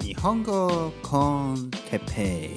[0.00, 2.56] 日本語コンテペ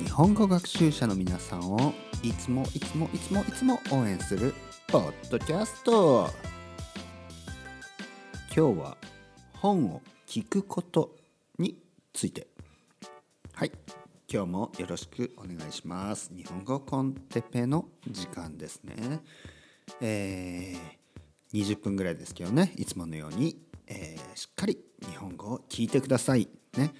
[0.00, 4.54] イ日本語学習者の皆さんをいつもいつもいつもいつも応援する
[4.88, 6.30] ポッドキャスト。
[8.56, 8.96] 今日は
[9.54, 11.16] 本を聞くこと
[11.58, 11.76] に
[12.12, 12.46] ついて。
[13.52, 13.72] はい。
[14.32, 16.32] 今日もよろしくお願いします。
[16.34, 19.20] 日本語コンテペの時間ですね。
[20.00, 22.72] えー、20分ぐらいですけどね。
[22.76, 24.78] いつものように、えー、しっかり
[25.10, 26.48] 日本語を聞いてください。
[26.76, 26.92] ね。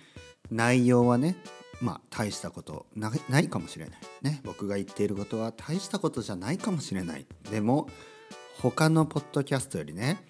[0.50, 1.36] 内容はね
[1.80, 3.98] まあ大したことないかもしれない。
[4.22, 4.40] ね。
[4.44, 7.26] 僕が言っていることは大したことじゃないかもしれない。
[7.50, 7.88] でも
[8.60, 10.24] 他のポッドキャストよりね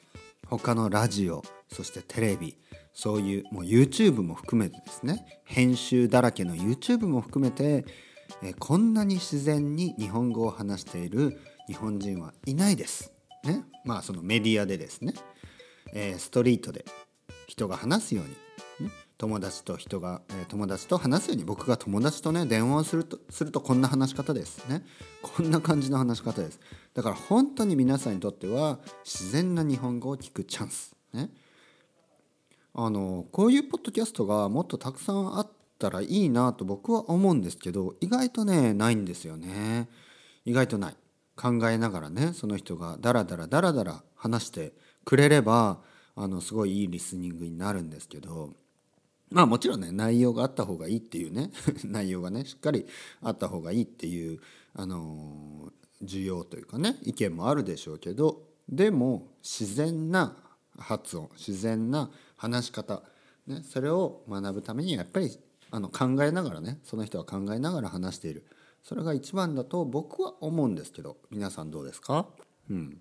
[0.46, 2.56] 他のラジオそしてテレビ
[2.92, 7.84] そういうもう YouTube も含めてですね編集だらけの YouTube も含めて
[8.42, 13.12] えこんなに自然に日本語を話している日本人はいないです。
[13.44, 15.14] ね、まあそのメディアでですね、
[15.92, 16.84] えー、ストリートで
[17.46, 18.24] 人が話すよう
[18.82, 21.44] に、ね、友達と人が、えー、友達と話すように。
[21.44, 24.68] 僕が友達とね電話をするとするとこんな話し方です。
[24.68, 24.84] ね。
[25.22, 26.60] こんな感じの話し方です。
[26.94, 30.94] だから本当に皆さんにとっては自然な日本語を聞くチャンス。
[31.12, 31.30] ね。
[32.74, 39.88] あのこういうポッドキャストがもっとたくさんあったらいいなと僕は思うんですけど意外とねないんですよね。
[40.44, 40.96] 意外とない。
[41.36, 44.72] 考えながらねその人がダラダラダラダラ話して
[45.04, 45.80] くれれば
[46.16, 48.52] あのすごいいいリスニングになるんですけど
[49.30, 51.50] まあもちろんね内容があった方がいいっていうね
[51.84, 52.86] 内容がねしっかり
[53.22, 54.40] あった方がいいっていう
[54.74, 60.36] あの需要というかね意見もあるでしょうけどでも自然な
[60.78, 63.02] 発音自然な話し方、
[63.46, 65.36] ね、それを学ぶためにやっぱり
[65.70, 68.44] あの考えながらねその人は考えながら話している。
[68.82, 72.28] それが一番だと僕は思うんですけど皆さんどうですか？
[72.68, 73.00] うん。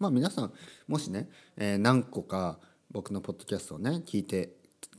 [0.00, 0.52] まあ皆さん
[0.88, 2.58] もしね、えー、何個か
[2.90, 4.50] 僕のポッドキャストをね聞いて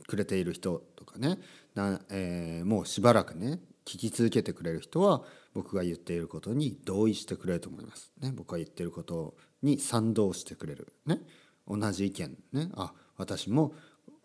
[0.06, 1.38] くれている人とかね
[1.74, 8.10] な、えー、もうしばらくね聞き続けてくれる人は僕が言っていることに同意してくれると思います。
[8.20, 10.92] ね、僕が言っていることに賛同してくれる。
[11.04, 11.20] ね、
[11.66, 13.74] 同じ意見ねあ私も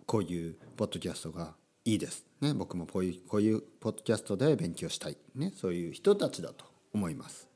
[0.05, 7.46] こういうポッドキャストがいいです、ね、僕もこういうこういうポッドキャストで勉強したい、ね、そういう人たちだと思います、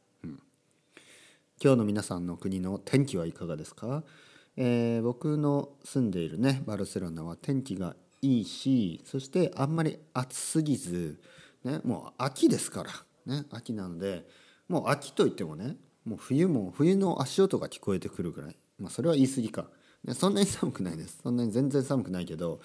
[1.63, 4.03] 今日の皆さんの国の天気はいかがですか、
[4.57, 11.21] えー、僕の住んでいるねバルセロナは天気がいいしそしてあんまり暑すぎず、
[11.63, 14.27] ね、もう秋ですから、ね、秋なので
[14.69, 19.67] もう秋といってもねもう冬も冬の足音が聞こえてくるぐらい、まあ、それは言い過ぎか、
[20.03, 21.19] ね、そんなに寒くないです。
[21.21, 22.59] そんなに全然寒くないけど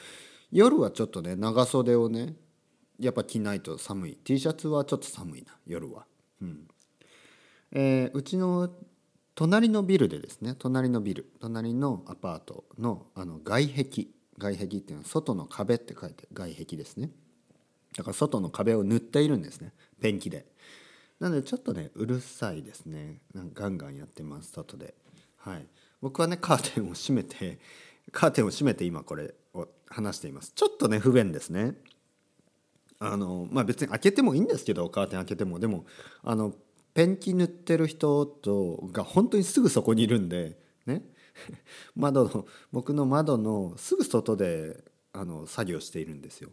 [0.50, 2.34] 夜はちょっとね長袖をね
[2.98, 4.16] やっぱ着ないと寒い。
[4.24, 6.06] T シャツはちょっと寒いな夜は、
[6.40, 6.66] うん。
[7.72, 8.70] えー、うちの
[9.34, 14.06] 隣のビルでですね隣のビル隣のアパートのあの外壁
[14.38, 17.10] 外壁っていうのは外の壁って書いて外壁ですね。
[17.96, 20.46] だから外の壁を塗っているんですねペンキで。
[21.20, 23.20] なのでちょっとねうるさいですね。
[23.54, 24.94] ガンガンやってます外で。
[25.38, 25.66] はい。
[26.02, 27.58] 僕はねカーテンを閉めて
[28.12, 30.52] カーテンを閉めて今これを話しています。
[30.54, 31.74] ちょっとね不便ですね。
[32.98, 35.58] あのまあ別に開けてもいいんですけどカーテン開けても。
[35.58, 35.86] でも
[36.22, 36.54] あの
[36.96, 41.02] ペンキ塗ってる人とが本当にすぐそこにいるんでね
[41.94, 46.48] 窓の僕の窓のすぐ外であの作業しているんですよ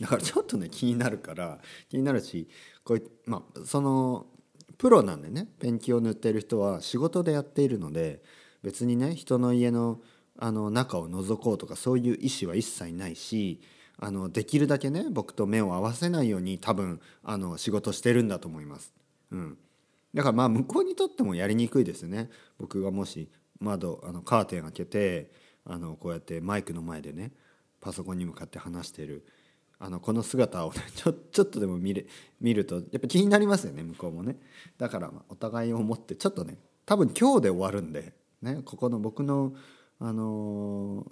[0.00, 2.48] だからちょっとね気になるから気になるし
[2.82, 4.26] こうまあその
[4.78, 8.24] プロなんでねペンキを塗ってる人は仕事でやっているので
[8.64, 10.02] 別にね人の家の
[10.38, 13.60] あの中を覗こうとかそういう意思は一切ないし
[13.96, 18.96] あのできるだけね僕と目を合わせないように多分あの仕事してるんだと思います。
[19.30, 19.58] うん、
[20.14, 22.30] だからまあ向こうにとってもやりにくいですね。
[22.58, 25.30] 僕がもし窓あのカーテン開けて
[25.64, 27.32] あのこうやってマイクの前でね
[27.80, 29.26] パソコンに向かって話してる
[29.78, 32.08] あのこの姿を、ね、 ちょちょっとでも見る
[32.40, 34.38] 見るとやっぱ気になりますよね向こうもね。
[34.78, 39.54] だからお互いを思ってちょっとね多分今日で終わるんで、ね、ここの僕の
[39.98, 41.10] あの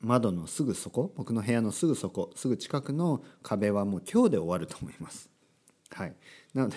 [0.00, 5.28] 窓のすぐそこ僕の部屋のすぐそこすぐ近くの壁はもう今日で終わると思います。
[5.90, 6.14] はい、
[6.54, 6.76] なので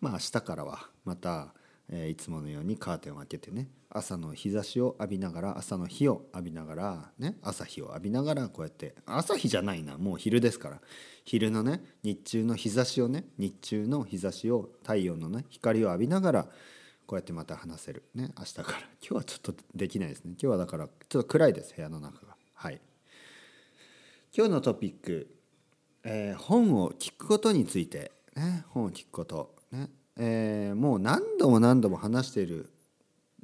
[0.00, 1.54] まあ明日からはまた、
[1.88, 10.80] えー、いつものようにカーテンを開けてね朝の日差しを浴びながら朝の日を浴びながらね朝日を浴びながらこうやって朝日じゃないなもう昼ですから
[11.24, 16.48] 昼のね日中の日差しをね日中の日差しを太陽のね光を浴びながら
[17.06, 18.02] こうやってまた話せる。
[18.14, 18.78] ね明日から。
[18.78, 20.32] 今日はちょっとできないですね。
[20.32, 22.36] 今日はだからちょっと暗いです部屋の中が。
[22.54, 22.80] はい。
[24.36, 25.28] 今日のトピック、
[26.02, 29.55] えー、本を聞くことについて、ね、本を聞くこと。
[29.72, 29.88] ね。
[30.18, 32.70] えー、もう何度も何度も話している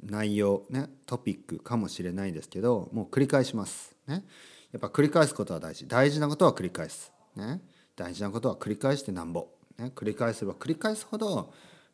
[0.01, 3.95] 内容ねトピックかもしれないですけどもう繰り返します。
[4.07, 4.23] ね。
[4.71, 5.87] やっぱ繰り返すことは大事。
[5.87, 7.61] 大事なことは繰り返す、ね、
[7.95, 9.47] 大事なことは繰り返してなんぼ、
[9.77, 11.53] ね、繰り返せば繰り返すほど、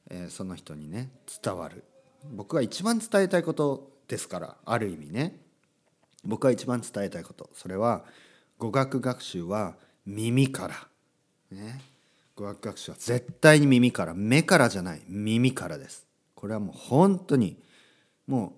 [0.10, 1.10] えー、その人にね
[1.44, 1.84] 伝わる。
[2.31, 5.40] 僕が一番伝えたいことですからある意味ね。
[6.24, 7.50] 僕が一番伝えたいこと。
[7.54, 8.06] それは
[8.58, 10.88] 語学学習は耳から。
[11.52, 11.81] ね。
[12.40, 15.02] 語学学習は絶対に耳から目からじゃない。
[15.08, 16.08] 耳からです。
[16.36, 17.62] これはもう本当に
[18.28, 18.54] も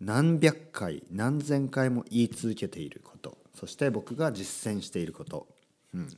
[0.00, 3.38] う何百回何千回も言い続けていること。
[3.54, 5.46] そして僕が実践していること、
[5.94, 6.08] うん。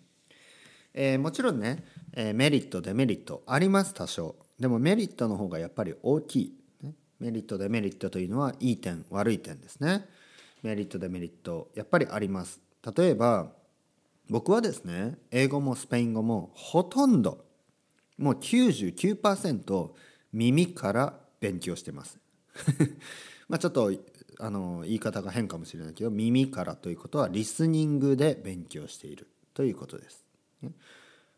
[0.95, 4.37] えー、もちろんね、えー、メリットデメリットあります多少。
[4.59, 10.07] でもメリットの方がやっぱり大きい、ね、メリットデメリットというのはいい点悪い点ですね。
[10.63, 12.61] メリットデメリットやっぱりあります。
[12.97, 13.51] 例えば
[14.29, 17.45] 僕はですね英語もスペイン語もほとんど
[18.19, 19.91] もう99%
[20.33, 22.19] 耳から勉強してます。
[23.49, 23.93] まあちょっと
[24.39, 30.25] あの言い方が変かもしれないけど耳からということはリスニングで勉強しているということです。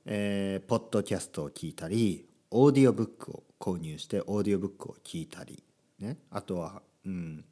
[0.07, 5.63] えー、ポッドキャストを聞いたりオーディオブックを購入してオーディオブックを聞いたり、
[5.99, 7.45] ね、あとは、うん、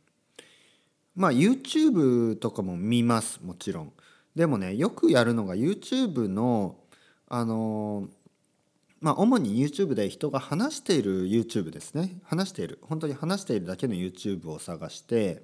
[1.15, 3.93] まあ YouTube とかも見ますもちろん。
[4.35, 6.77] でもねよくやるのが YouTube の
[7.29, 8.09] あの
[9.01, 12.21] まあ主に YouTube で人が話している YouTube ですね。
[12.23, 12.79] 話している。
[12.83, 15.43] 本当に話しているだけの YouTube を探して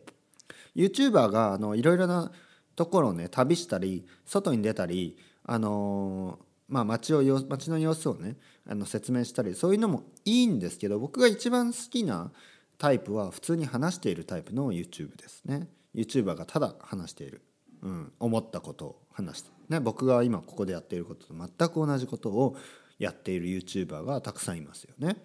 [0.77, 2.31] YouTuber があのいろいろな
[2.77, 6.39] ところをね旅したり外に出たりあの
[6.69, 8.37] まあ街を街の様子をね
[8.69, 12.31] あの説明したりそういうのもいいんですけど僕が一番好きな
[12.79, 15.69] タイプは普通に話しているタイプの YouTube ですね。
[15.95, 17.43] YouTuber がただ話している。
[17.83, 22.57] うん、思ったことを話して、ね、僕が今ここでやっていることと全く同じことを
[22.99, 25.17] やっている YouTuber がたくさんいますよね。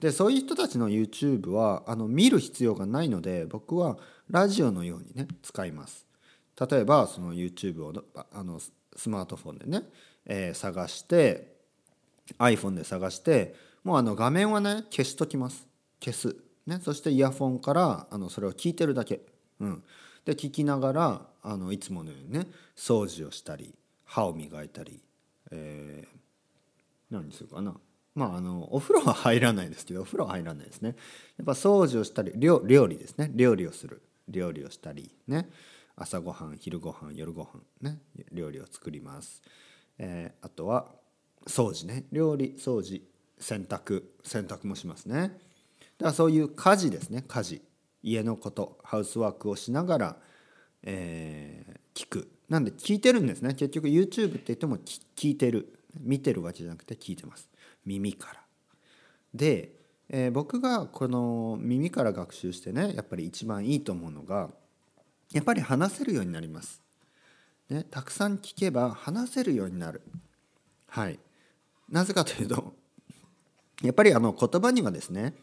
[0.00, 3.96] でそういう人たちの YouTube はあの見る必要がないので僕は
[4.28, 6.06] ラジオのようにね使います。
[6.58, 7.92] 例えばその YouTube を
[8.32, 8.60] あの
[8.96, 9.82] スマートフォンでね、
[10.26, 11.56] えー、探して
[12.38, 15.66] iPhone で探してもうあの画面はね消しときます。
[16.00, 16.36] 消す、
[16.66, 19.20] ね、そしてイヤフォンからあのそれを聞いてるだけ、
[19.60, 19.82] うん、
[20.26, 22.46] で聞きながらあのいつものようにね
[22.76, 23.74] 掃除をしたり
[24.04, 25.00] 歯を磨いたり、
[25.52, 27.74] えー、何するかな。
[28.14, 30.96] まああのお風呂は入らないですけどお風呂は入らないですね。
[31.38, 33.30] やっぱ掃除をしたり料理ですね。
[33.34, 34.02] 料理をする。
[34.28, 35.48] 料理をしたりね。
[35.94, 37.98] 朝ごはん昼ごはん夜ごはんね。
[38.32, 39.42] 料理を作ります、
[39.98, 40.86] えー、あとは
[41.46, 42.04] 掃除ね。
[42.10, 43.02] 料理掃除
[43.38, 45.14] 洗濯洗濯もしますね。
[45.18, 45.38] だか
[45.98, 47.24] らそういう家事ですね。
[47.28, 47.62] 家事。
[48.02, 50.16] 家のことハウスワークをしながら、
[50.82, 52.30] えー、聞く。
[52.48, 53.54] なんで聞いてるんですね。
[53.54, 55.72] 結局 YouTube って言っても聞いてる。
[56.00, 57.48] 見てるわけじゃなくて聞いてます。
[57.84, 58.42] 耳から。
[59.34, 59.72] で、
[60.08, 64.50] えー、僕がこの耳から学習してねやっぱり一番いいと思うのが
[65.32, 66.80] やっぱり話せるようになります、
[67.68, 70.02] ね、たくさん聞けば話せるようになる。
[70.88, 71.18] はい。
[71.88, 72.74] なぜかというと
[73.82, 75.34] やっぱりあの言葉にはですね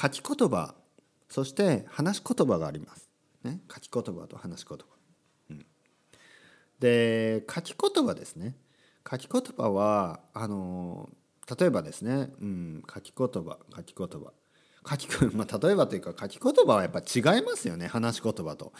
[0.00, 0.74] 書き言葉
[1.28, 3.08] そして話し言葉があります。
[3.42, 4.84] ね、書き言葉と話し言葉。
[5.50, 5.66] うん、
[6.80, 8.56] で書き言葉ですね。
[9.08, 11.08] 書き言葉はあの
[11.58, 14.32] 例えばですね、うん、書き言葉書き言葉
[14.88, 18.72] 書き、 まあ、例えばというか書き言葉はやっぱ違いますよね話し言葉と。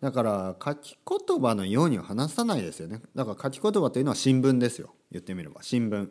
[0.00, 3.02] だから書き言葉のようには話さないですよね。
[3.14, 4.94] だから書き言葉というのは新聞ですよ。
[5.12, 6.08] 言ってみれば新聞。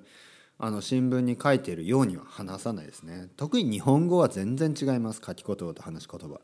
[0.61, 3.29] あの新聞に書いているようには話さないですね。
[3.37, 5.21] 特に日本語は全然違います。
[5.25, 6.39] 書き言葉と話し言葉。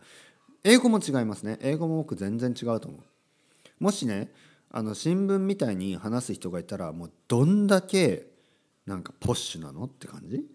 [0.63, 1.59] 英語も違いますね。
[1.61, 3.01] 英語も僕全然違うと思う。
[3.83, 4.31] もしね
[4.71, 8.27] あの新聞みたいに話す人がいたらもうどんだけ
[8.85, 10.45] なんかポッシュなのって感じ？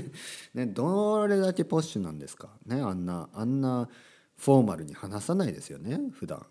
[0.54, 2.50] ねどれだけポッシュなんですか？
[2.66, 3.88] ねあんなあんな
[4.36, 6.44] フォーマルに話さないですよね普段。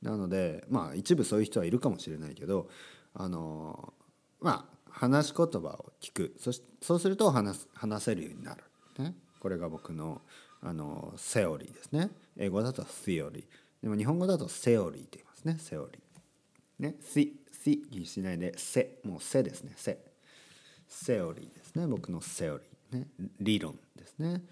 [0.00, 2.70] なのでまあ一部そういう人はいるかもしれないけど
[3.12, 3.92] あの
[4.40, 6.34] まあ話し言葉を聞く。
[6.38, 8.64] そしそうすると話話せるようになる、
[8.98, 10.20] ね、これが僕の
[10.60, 12.10] あのセオリーですね。
[12.36, 13.44] 英語だとセオリー。
[13.82, 15.56] でも日本語だとセオリーって言いますね。
[15.58, 16.82] セオリー。
[16.82, 16.96] ね。
[17.00, 18.56] シシにしないで。
[18.56, 19.72] セもうセですね。
[19.76, 19.98] セ
[20.88, 21.86] セオリーですね。
[21.86, 22.98] 僕のセオリー。
[22.98, 23.06] ね。
[23.40, 24.42] 理論ですね。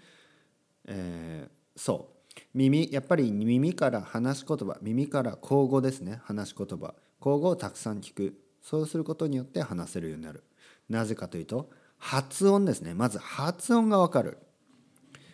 [0.85, 2.17] えー、そう。
[2.53, 4.77] 耳やっぱり耳から話し言葉。
[4.81, 6.21] 耳から口語ですね。
[6.23, 6.93] 話し言葉。
[7.19, 8.39] 口語をたくさん聞く。
[8.69, 10.43] そうすることによって話せるようになる。
[10.89, 12.93] なぜかというと発音ですね。
[12.93, 14.39] まず発音がわかる。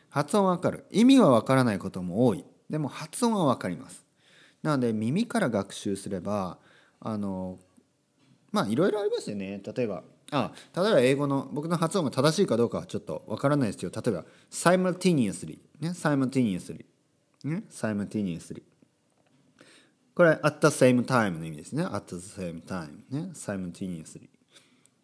[0.10, 0.86] 発音わかる。
[0.92, 2.46] 意味はわからないことも多い。
[2.70, 4.06] でも発音はわかります。
[4.62, 6.60] なので耳から学習すれば
[7.00, 7.58] あの
[8.52, 9.60] まあいろいろありますよね。
[9.76, 16.86] 例えばあ例えば英語の僕の発音が正しいかどうかはちょっとわからないですけど例えば simultaneously ね？simultaneously
[17.46, 18.62] ね？simultaneously
[20.16, 21.84] これ at the same time の意味ですね。
[21.84, 23.32] at the same time ね。
[23.34, 24.30] simultaneously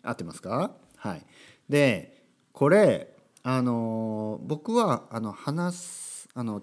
[0.04, 0.72] 合ってますか？
[0.98, 1.26] はい。
[1.68, 2.24] で
[2.54, 6.62] これあの僕はあの話すあの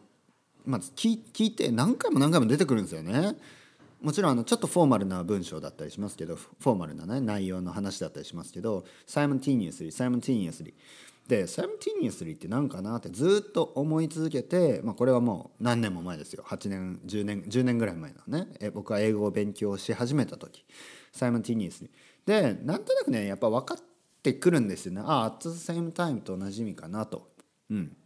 [0.65, 3.37] まず聞聞いて何回も何回も出てくるんですよね。
[4.03, 10.75] もちろんあのちょっとフォーマルな文章だったりしますけどフォーマルな、ね、内容の話だったりしますけど simultaneously simultaneously
[11.29, 16.45] で simultaneously って何かなってずっと思い続けて、まあ、これはもう何年も前ですよ。
[16.47, 18.49] 8年10年10年ぐらい前のね。
[18.61, 20.65] え僕は英語を勉強し始めた時。
[21.13, 21.91] simultaneously
[22.27, 23.79] でなんとなくねやっぱ分かっ
[24.23, 25.01] てくるんですよね。
[25.05, 27.31] ああ at the same time と同じ意味かなと。
[27.71, 27.97] うん。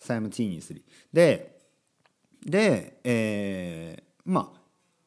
[0.00, 1.58] simultaneously で
[2.44, 4.61] で、えー、まあ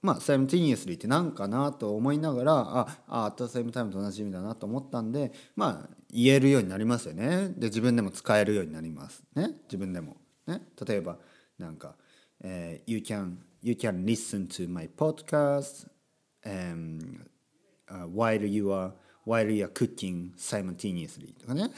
[0.06, 11.18] まあ、simultaneously って何かなと思いながらああ at the same time と同じ意味だなと思ったんでまあ言えるようになりますよねで自分でも使えるようになりますね自分でもね例えば
[11.58, 11.96] なんか、
[12.44, 15.88] えー、you can you can listen to my podcast、
[16.46, 17.26] um,
[17.90, 18.92] uh, while you are
[19.26, 21.72] while you are cooking simultaneously とかね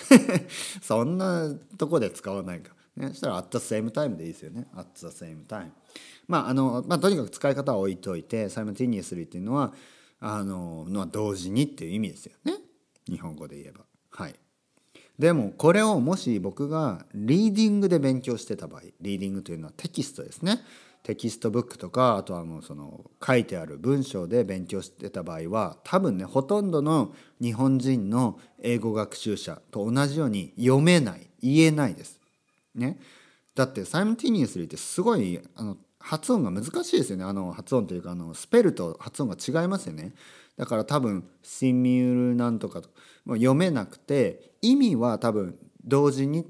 [0.81, 4.67] そんなとこで使わないかね、そしたら at the same time でいいですよね。
[4.75, 5.69] at the same time
[6.27, 9.73] まああの、まあ、とにかく使い方は置いといて simultaneously っていうのは
[10.19, 12.53] あののは同時にっていう意味ですよね。
[13.07, 13.85] 日本語で言えば。
[14.11, 14.35] はい。
[15.19, 20.61] でもこれをもし僕がリーディングで勉強してた場合リーディングというのはテキストですね。
[21.03, 31.27] テキストブックとかあとはもうその書いてある文章で勉強してた場合は多分ねほとんどの日本人の英語学習者と同じように読めない。
[31.41, 32.16] 言えないです。
[32.77, 32.99] ね、
[33.55, 40.13] だってサイムティニウスリーってすごいあの発音が難しいですよねあの発音というかあのスペルと発音が違いますよね
[40.55, 42.89] だから多分シミュールなんとかと
[43.25, 46.45] も読めなくて意味は多分同時にっ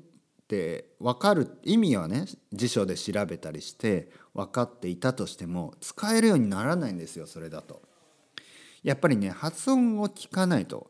[0.47, 7.81] て分かる意味はね辞書で調べたりして分かっていたとしても使えるようにならないんですよそれだと。
[8.83, 10.89] やっぱりね発音を聞かないと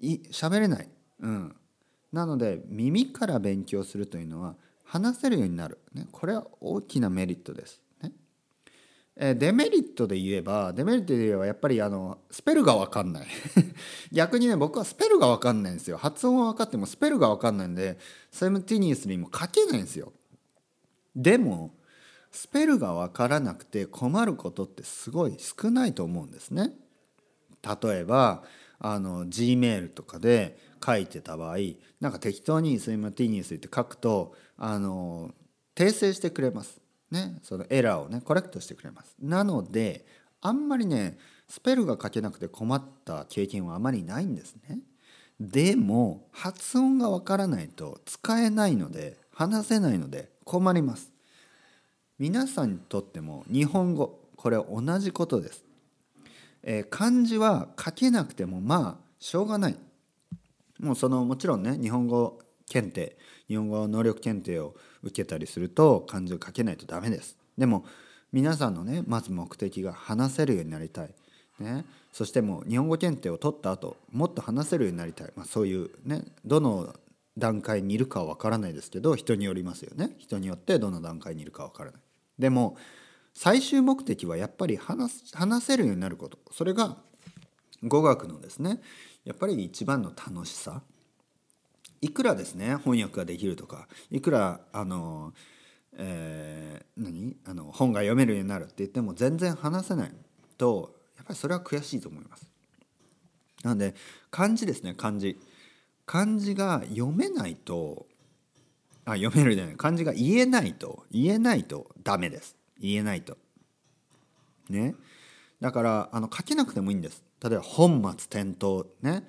[0.00, 0.88] 喋れない。
[1.20, 1.56] うん、
[2.12, 4.56] なので耳から勉強するというのは
[4.86, 7.82] 話せるようになる、ね、これは大きなメリットです。
[8.02, 8.12] ね。
[9.16, 13.26] えデメリットで言えばデメリットで言えばやっぱりあのスペルが分かんない。
[14.12, 15.96] 逆にね僕はスペルが分かんないんですよ。
[15.96, 17.98] 発音は分かってもスペルが分かんないんで
[18.30, 20.12] セムティニウスにも書けないんですよ。
[21.14, 21.74] でも
[22.30, 26.72] スペルが分からなくて困ることってすごい少ないと思うんですね。
[27.82, 28.44] 例えば
[28.78, 31.56] あの G メールとかで書いてた場合
[32.00, 35.34] なんか適当に「スイムティニウス」って書くとあの
[35.74, 36.80] 訂正してくれます。
[37.10, 39.14] ね、そのエラーをねコレクトしてくれます。
[39.20, 40.06] なので
[40.40, 44.80] あんまりねスペルが書けなくて困った経験はあまりないんですね。
[45.38, 51.12] でも発音がわからないと使えないので話せないので困ります。
[52.18, 55.64] 皆さんにとっても日本語これ同じことです。
[56.62, 59.76] えー、漢字は書けなくてもまあしょうがない。
[60.80, 63.16] もうそのもちろんね日本語検定
[63.48, 67.36] 日本語能力検定を受けたりすると漢字を書けないとダメです。
[67.56, 67.84] でも
[68.32, 71.14] 皆さんのねまず目的が話せるようになりたい。
[71.58, 76.94] ね、そしてもう日本語検定を取った後もっと話せるようになりたい、まあ、そういうねどの
[77.38, 80.10] 段階にいるかは分からないですけど人によりますよね。
[80.18, 82.00] 人によってどの段階にいるか分からない。
[82.38, 82.76] でも
[83.32, 86.38] 最終目的はやっぱり話話せるようになること。
[86.52, 86.96] それが
[87.82, 88.80] 語学のですね
[89.26, 90.82] やっぱり一番の楽しさ。
[92.00, 93.88] いくらですね翻訳ができるとか。
[94.10, 95.34] いくらあの、
[95.98, 97.36] えー、何？
[97.44, 100.12] あの本が読めるようになるって言っても全然話せない。
[100.56, 102.46] とやっぱりそれは悔しいと思います。
[103.64, 103.94] なので
[104.30, 105.38] 漢字ですね漢字。
[106.06, 108.06] 漢字が読めないと
[109.04, 109.76] あ読めるじゃない。
[109.76, 112.54] 漢字が言えないと言えないとダメです。
[112.78, 113.36] 言えないと。
[114.68, 114.94] ね？
[115.60, 117.24] だからあの書けなくてもいいんです。
[117.42, 119.26] 例えば本末転倒ね。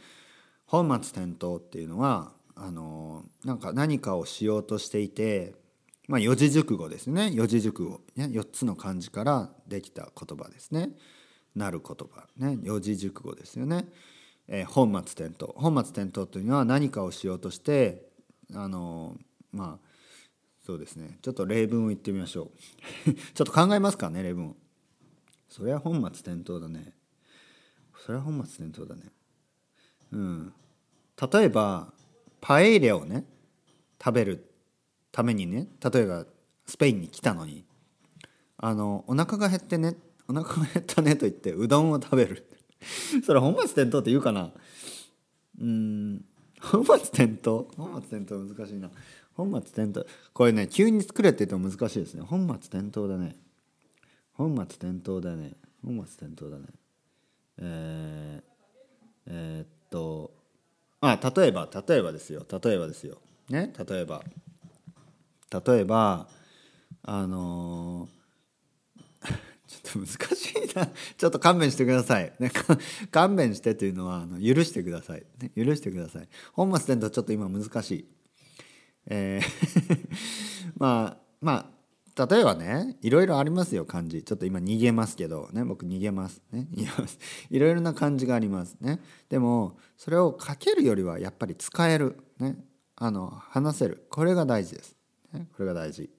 [0.65, 5.55] 本末転倒っていうのはあのなんか何かをしようとしていて、
[6.07, 7.31] まあ、四字熟語ですね。
[7.33, 10.91] 四字熟語、ね、4つの漢字からできた言葉ですね。
[11.55, 12.57] なる言葉ね。
[12.61, 13.87] 四字熟語ですよね、
[14.47, 15.53] えー、本末転倒。
[15.55, 18.07] 本末転倒というのは何かをしようとして
[18.53, 19.15] あの
[19.51, 19.87] まあ
[20.65, 21.17] そうですね。
[21.21, 22.51] ちょっと例文を言ってみましょ
[23.07, 23.13] う。
[23.33, 24.55] ちょっと考えますかね例文を。
[25.49, 26.93] それは本末転倒だね。
[28.05, 29.11] それは本末転倒だね。
[30.11, 30.53] うん。
[31.31, 31.91] 例えば
[32.41, 33.25] パエリアをね
[34.03, 34.49] 食べる
[35.11, 36.25] ためにね例えば
[36.65, 37.65] スペインに来たのに
[38.57, 39.95] あのお腹が減ってね
[40.29, 42.47] お腹が減ったねと言ってうどんを食べる。
[43.25, 44.51] それ本末転倒って言うかな。
[45.59, 46.25] うん。
[46.61, 47.65] 本末転倒？
[47.77, 48.89] 本末転倒難しいな。
[49.33, 50.05] 本末転倒。
[50.33, 52.21] これね急に作れって言っても難しいですね。
[52.21, 53.35] 本末転倒だね。
[54.37, 55.53] 本末転倒だね。
[55.83, 56.65] 本末転倒だね。
[57.59, 58.43] えー、
[59.25, 60.31] えー、っと
[61.01, 62.45] あ例えば例えばですよ。
[62.63, 63.17] 例えばですよ。
[63.49, 63.73] ね？
[63.87, 64.23] 例えば。
[65.65, 66.27] 例えば
[67.01, 69.27] あのー、
[69.67, 70.87] ちょっと難しいな。
[71.17, 72.51] ちょっと勘弁してください、ね、
[73.11, 76.27] 勘弁してというのはあの許してください、ね、許してください。
[76.53, 78.07] 本末転倒ちょっと今難しい。
[79.07, 80.07] えー
[80.77, 81.76] まあまあ
[82.17, 84.23] 例えばねいろいろありますよ漢字。
[84.23, 86.41] ちょっと今逃げますけどね僕逃げます。
[86.51, 87.19] ね 逃げます。
[87.49, 88.77] いろいろな漢字があります。
[88.79, 88.99] ね。
[89.29, 92.17] でもそれを書けるよりはやっぱり使える。
[92.39, 92.57] ね。
[92.95, 94.07] あの話せる。
[94.09, 94.95] これが大事です、
[95.31, 96.09] ね、これが大事。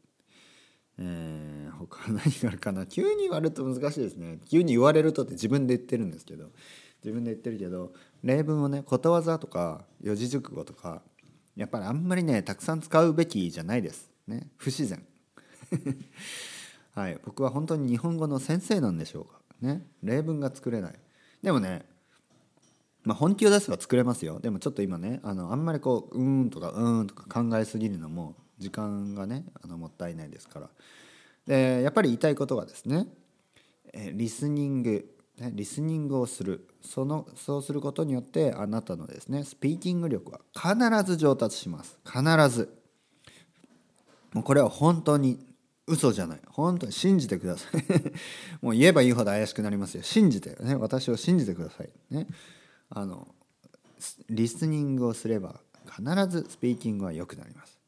[1.00, 2.86] えー、他何があるかな？
[2.86, 4.38] 急に言われると難しいですね。
[4.48, 6.50] 急に言われるとって自分で言ってるんですけど。
[7.02, 11.02] 自分で言ってるけど例文をねことわざとか四字熟語とか
[11.54, 14.10] やっぱりあんまりねたくさん使うべきじゃないです。
[14.26, 14.50] ね。
[14.56, 15.04] 不自然。
[16.94, 19.40] はい僕は本当に日本語の先生なんでしょうか。
[19.60, 20.94] ね例文が作れない。
[21.42, 21.86] でもね
[23.04, 24.38] まあ、本気を出せば作れますよ。
[24.38, 30.70] でもちょっと今ねあのあんまりこう「うーん」とか「うーん」とか考えすぎるのも時間がねあのもったいないですから。
[31.46, 33.08] でやっぱり言いたいことはですね、
[34.12, 35.14] リスニング。
[35.38, 36.68] ね、リスニングをする。
[36.82, 41.98] そのそうすることによってあなたのですねスピーキング力は必ず上達します。
[42.04, 42.76] 必ず。
[44.32, 45.38] もうこれは本当に
[45.88, 46.40] 嘘じゃない。
[46.46, 47.82] 本当に信じてください。
[48.60, 50.02] もう言えば言うほど怪しくなりますよ。
[50.02, 50.76] 信じてね。
[50.76, 51.90] 私を信じてください。
[52.10, 52.26] ね。
[52.90, 53.28] あの
[54.30, 57.78] リスニングをすれば必ずスピーキングは良くなります。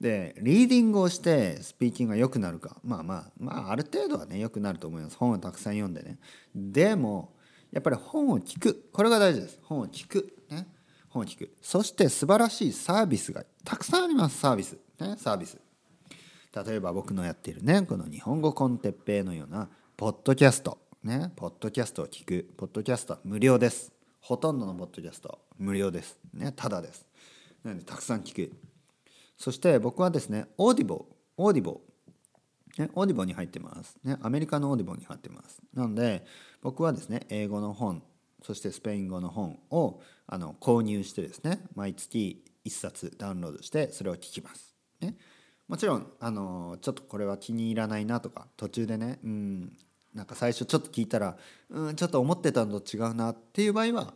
[0.00, 2.76] でリーディングをしてスピーキングが良くなるか。
[2.84, 5.16] まあまあまあある程度はね良くなると思います。
[5.16, 6.18] 本をたくさん読んでね。
[6.54, 7.32] でも
[7.72, 8.88] やっぱり本を聞く。
[8.92, 9.58] これが大事です。
[9.62, 10.36] 本を聞く。
[10.50, 10.68] ね。
[11.08, 11.52] 本を聞く。
[11.60, 14.38] そして素晴らしいサービスがたくさんあります。
[14.38, 14.78] サービス。
[15.00, 15.16] ね。
[15.18, 15.58] サービス。
[16.54, 23.92] 例えば僕のやっているねこの日本語コンテッペイのようなポッドキャストねポッドキャストを聞くポッドキャストは無料です。
[24.20, 26.18] ほとんどのポッドキャスト無料です。
[26.34, 27.06] ねただです。
[27.64, 28.52] なのでたくさん聞く。
[29.36, 31.80] そして僕はですね Audible Audible
[32.78, 35.60] ね、 Audible に入ってます、ね、アメリカの Audible に入ってます。
[35.74, 36.24] なので
[36.62, 38.02] 僕はですね英語の本
[38.42, 45.16] そしてスペイン語の本をあの購入してですね毎月1冊ダウンロードしてそれを聞きます、ね、
[45.68, 49.76] もちろんあのちょっとこれは気に入らないなとか途中でねうん
[50.14, 51.36] なんか最初ちょっと聞いたら
[51.68, 54.14] うんちょっと思ってたのと違うなっていう場合は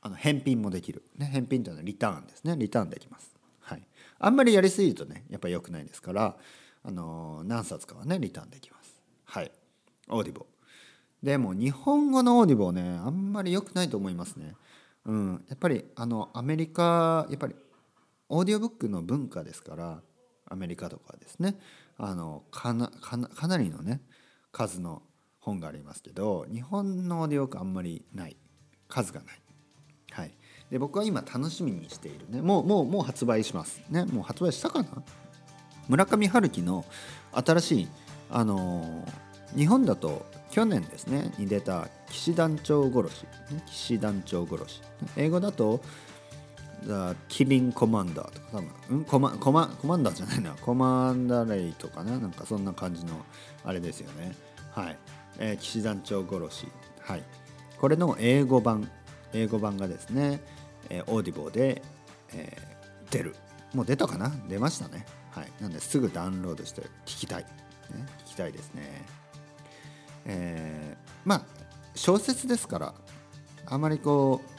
[0.00, 2.56] あの返品もできる、ね、返品というのはリターンですね。
[2.56, 3.34] リターンできます。
[3.60, 3.82] はい。
[4.18, 6.36] あんまりやりすぎるとねやっぱり良くないですから
[6.84, 9.00] あの何冊かはねリターンできます。
[9.24, 9.52] はい。
[10.08, 10.46] オーディボ
[11.22, 14.54] でも日本語のオーディボねあんまり良くないと思いますね。
[15.04, 15.44] うん。
[15.48, 17.54] やっぱりあのアメリカやっぱり
[18.28, 20.00] オーディオブックの文化ですから
[20.50, 21.56] アメリカとかですね。
[21.96, 24.00] あのかなかなかなりのね
[24.52, 25.02] 数の
[25.38, 28.36] 本がありますけど日本のオーディオクあんまりない。
[28.88, 29.40] 数がない。
[30.10, 30.34] はい。
[30.70, 32.40] で僕は今楽しみにしているね。
[32.40, 34.04] もうもうもう発売しますね。
[34.04, 35.02] もう発売したかな？
[35.88, 36.84] 村上春樹の
[37.32, 37.88] 新しい
[38.30, 44.82] あのー、日本だと去年ですねに出た騎士団長殺し、ね、騎士団長殺し。
[45.16, 45.80] 英語だと
[46.84, 50.52] The Killing Commander とか多分、うん、コマコマコマンダーじゃないな。
[50.54, 53.24] コマンダレイとかねなんかそんな感じの
[53.64, 54.34] あれですよね。
[54.72, 54.98] はい、
[55.38, 56.68] えー、騎士団長殺し。
[57.00, 57.22] はい。
[57.78, 58.90] これの英語版。
[59.32, 60.40] 英語版がですね
[60.90, 61.82] えー、オーディボーで、
[62.32, 63.36] えー、出る。
[63.74, 64.32] もう出たかな？
[64.48, 65.04] 出ましたね。
[65.32, 65.52] はい。
[65.60, 67.48] なんですぐダウンロードして聞きたい、ね、
[68.24, 69.04] 聞きたいですね。
[70.24, 71.42] えー、まあ
[71.94, 72.94] 小説ですから
[73.66, 74.50] あまりこう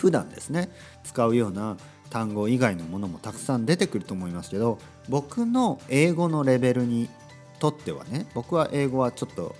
[0.00, 0.70] 普段ですね
[1.04, 1.76] 使うような
[2.08, 4.78] 単語以外のものもたくさん出てくると思いますけど
[5.10, 7.10] 僕の英語のレベルに
[7.58, 9.54] とってはね僕は英語はちょっと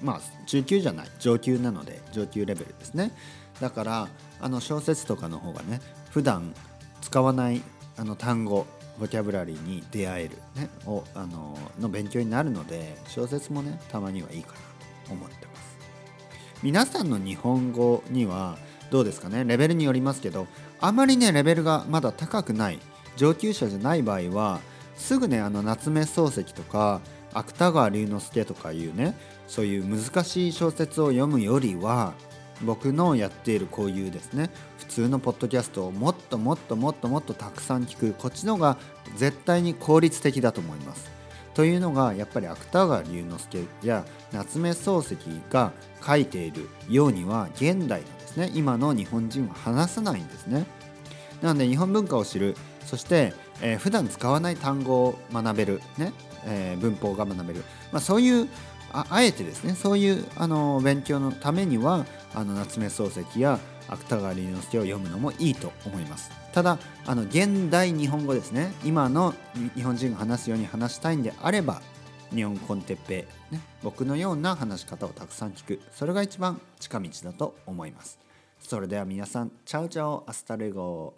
[0.00, 3.12] まあ中級じゃない上級なので上級レベルですね。
[3.60, 4.08] だから
[4.40, 6.54] あの小説とかの方がね普段
[7.02, 7.62] 使わない
[7.98, 8.66] あの単語
[8.98, 14.58] ボキャブラリーに出会える、ね、をあのの勉強になるので小説もねたまにはいいかな
[15.08, 15.76] と思ってます。
[16.62, 18.56] 皆さんの日本語には
[18.90, 19.44] どうですかね？
[19.44, 20.46] レベルによりますけど
[20.80, 22.78] あまりねレベルがまだ高くない
[23.16, 24.60] 上級者じゃない場合は
[24.96, 27.00] すぐねあの夏目漱石とか
[27.32, 29.16] 芥川龍之介とかいうね
[29.48, 32.14] そういう難しい小説を読むよりは
[32.62, 38.78] 僕のやっているこういうですね普通のポッドキャストをもっともっともっともっとたくさん聞くこっちの方が
[39.16, 41.10] 絶対に効率的だと思います。
[41.52, 45.16] というのがやっぱり芥川龍之介や夏目漱石
[45.50, 45.72] が
[46.06, 48.50] 書いているようには現代のね。
[48.54, 50.66] 今の日本人は話さないんですね。
[51.42, 52.56] なので日本文化を知る。
[52.84, 56.12] そして、えー、普段使わない単語を学べる、ね。
[56.44, 58.48] えー、文法が学べる、まあ、そういう
[58.92, 59.74] あえてですね。
[59.74, 66.30] そういうあの勉強のためにはあの夏目漱石や芥川龍之介を読むのもいいと思います。
[66.52, 68.72] ただあの現代日本語ですね。
[68.84, 69.34] 今の
[69.74, 71.82] 日本人が話すように話したいんであれば
[72.32, 75.80] 日本コンテッペイ、ね、僕のような話し方をたくさん聞く。
[75.92, 78.25] それが一番近道だと思います。
[78.68, 81.14] それでは皆さんチャウチャオアスタレゴ